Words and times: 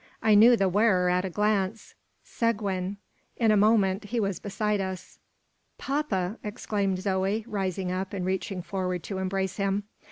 I 0.23 0.33
knew 0.33 0.55
the 0.57 0.67
wearer 0.67 1.09
at 1.11 1.25
a 1.25 1.29
glance: 1.29 1.93
Seguin! 2.23 2.97
In 3.37 3.51
a 3.51 3.55
moment, 3.55 4.05
he 4.05 4.19
was 4.19 4.39
beside 4.39 4.81
us. 4.81 5.19
"Papa!" 5.77 6.39
exclaimed 6.43 7.03
Zoe, 7.03 7.45
rising 7.47 7.91
up 7.91 8.11
and 8.11 8.25
reaching 8.25 8.63
forward 8.63 9.03
to 9.03 9.19
embrace 9.19 9.57
him. 9.57 9.83